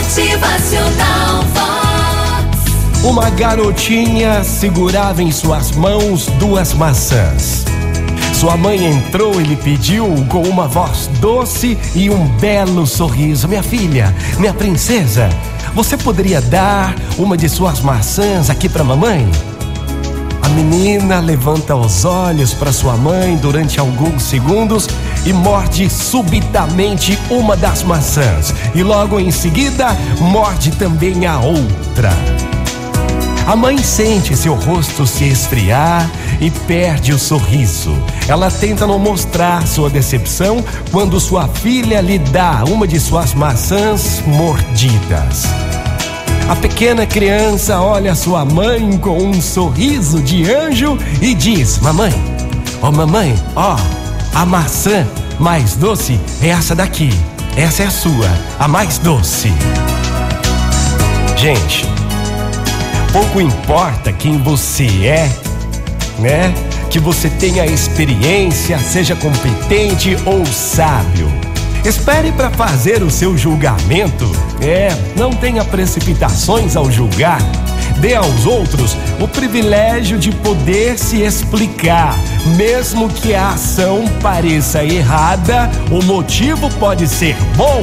Motivacional 0.00 1.44
Vox. 1.52 3.04
Uma 3.04 3.28
garotinha 3.28 4.42
segurava 4.42 5.22
em 5.22 5.30
suas 5.30 5.72
mãos 5.72 6.24
duas 6.38 6.72
maçãs. 6.72 7.66
Sua 8.32 8.56
mãe 8.56 8.82
entrou 8.82 9.38
e 9.38 9.44
lhe 9.44 9.56
pediu 9.56 10.06
com 10.30 10.40
uma 10.44 10.66
voz 10.66 11.06
doce 11.20 11.76
e 11.94 12.08
um 12.08 12.26
belo 12.38 12.86
sorriso: 12.86 13.46
Minha 13.46 13.62
filha, 13.62 14.16
minha 14.38 14.54
princesa, 14.54 15.28
você 15.74 15.98
poderia 15.98 16.40
dar 16.40 16.94
uma 17.18 17.36
de 17.36 17.48
suas 17.50 17.80
maçãs 17.80 18.48
aqui 18.48 18.70
para 18.70 18.82
mamãe? 18.82 19.28
Menina 20.50 21.20
levanta 21.20 21.74
os 21.74 22.04
olhos 22.04 22.52
para 22.52 22.72
sua 22.72 22.96
mãe 22.96 23.36
durante 23.36 23.78
alguns 23.78 24.22
segundos 24.22 24.88
e 25.24 25.32
morde 25.32 25.88
subitamente 25.88 27.18
uma 27.30 27.56
das 27.56 27.82
maçãs, 27.82 28.54
e 28.74 28.82
logo 28.82 29.20
em 29.20 29.30
seguida 29.30 29.96
morde 30.20 30.70
também 30.72 31.26
a 31.26 31.38
outra. 31.38 32.10
A 33.46 33.56
mãe 33.56 33.78
sente 33.78 34.36
seu 34.36 34.54
rosto 34.54 35.06
se 35.06 35.24
esfriar 35.24 36.08
e 36.40 36.50
perde 36.50 37.12
o 37.12 37.18
sorriso. 37.18 37.96
Ela 38.28 38.50
tenta 38.50 38.86
não 38.86 38.98
mostrar 38.98 39.66
sua 39.66 39.90
decepção 39.90 40.64
quando 40.92 41.18
sua 41.18 41.48
filha 41.48 42.00
lhe 42.00 42.18
dá 42.18 42.62
uma 42.68 42.86
de 42.86 43.00
suas 43.00 43.34
maçãs 43.34 44.22
mordidas. 44.26 45.69
A 46.50 46.56
pequena 46.56 47.06
criança 47.06 47.80
olha 47.80 48.12
sua 48.12 48.44
mãe 48.44 48.98
com 48.98 49.16
um 49.22 49.40
sorriso 49.40 50.20
de 50.20 50.52
anjo 50.52 50.98
e 51.22 51.32
diz: 51.32 51.78
Mamãe, 51.78 52.12
ó 52.82 52.88
oh, 52.88 52.90
mamãe, 52.92 53.36
ó, 53.54 53.76
oh, 53.76 54.36
a 54.36 54.44
maçã 54.44 55.06
mais 55.38 55.76
doce 55.76 56.18
é 56.42 56.48
essa 56.48 56.74
daqui. 56.74 57.10
Essa 57.56 57.84
é 57.84 57.86
a 57.86 57.90
sua, 57.92 58.28
a 58.58 58.66
mais 58.66 58.98
doce. 58.98 59.52
Gente, 61.36 61.86
pouco 63.12 63.40
importa 63.40 64.12
quem 64.12 64.36
você 64.38 64.86
é, 65.06 65.30
né? 66.18 66.52
Que 66.90 66.98
você 66.98 67.30
tenha 67.30 67.64
experiência, 67.64 68.76
seja 68.80 69.14
competente 69.14 70.16
ou 70.26 70.44
sábio. 70.44 71.30
Espere 71.84 72.30
para 72.32 72.50
fazer 72.50 73.02
o 73.02 73.10
seu 73.10 73.36
julgamento. 73.36 74.30
É, 74.60 74.90
não 75.16 75.30
tenha 75.30 75.64
precipitações 75.64 76.76
ao 76.76 76.90
julgar. 76.90 77.40
Dê 77.98 78.14
aos 78.14 78.46
outros 78.46 78.96
o 79.18 79.26
privilégio 79.26 80.18
de 80.18 80.30
poder 80.30 80.98
se 80.98 81.22
explicar. 81.22 82.18
Mesmo 82.56 83.08
que 83.08 83.34
a 83.34 83.50
ação 83.50 84.04
pareça 84.22 84.84
errada, 84.84 85.70
o 85.90 86.02
motivo 86.02 86.70
pode 86.74 87.06
ser 87.08 87.36
bom. 87.56 87.82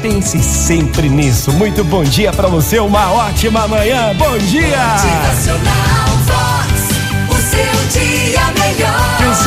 Pense 0.00 0.42
sempre 0.42 1.08
nisso. 1.08 1.52
Muito 1.52 1.84
bom 1.84 2.02
dia 2.02 2.32
para 2.32 2.48
você, 2.48 2.78
uma 2.78 3.12
ótima 3.12 3.68
manhã. 3.68 4.14
Bom 4.16 4.38
dia! 4.38 5.09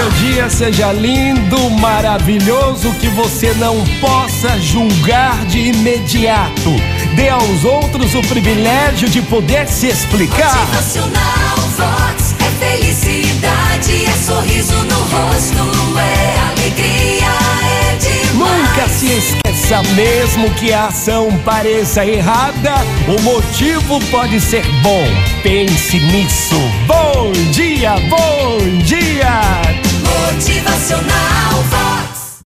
Seu 0.00 0.10
dia 0.12 0.48
seja 0.48 0.92
lindo, 0.92 1.68
maravilhoso, 1.72 2.90
que 2.94 3.08
você 3.08 3.52
não 3.58 3.84
possa 4.00 4.58
julgar 4.58 5.44
de 5.44 5.58
imediato. 5.58 6.74
Dê 7.14 7.28
aos 7.28 7.64
outros 7.64 8.14
o 8.14 8.22
privilégio 8.22 9.10
de 9.10 9.20
poder 9.20 9.68
se 9.68 9.88
explicar. 9.88 10.56
Motivacional 10.56 11.56
Vox 11.76 12.34
é 12.38 12.64
felicidade, 12.64 14.06
é 14.06 14.12
sorriso 14.24 14.74
no 14.84 14.94
rosto, 14.94 15.98
é 15.98 16.48
alegria, 16.48 17.26
é 17.62 17.96
demais. 17.96 18.68
Nunca 18.68 18.88
se 18.88 19.06
esqueça, 19.06 19.82
mesmo 19.94 20.50
que 20.54 20.72
a 20.72 20.86
ação 20.86 21.28
pareça 21.44 22.06
errada, 22.06 22.76
o 23.06 23.20
motivo 23.20 24.00
pode 24.10 24.40
ser 24.40 24.64
bom. 24.82 25.04
Pense 25.42 25.98
nisso. 25.98 26.56
Bom 26.86 27.32
dia, 27.52 27.96
bom 28.08 28.58
dia! 28.82 28.99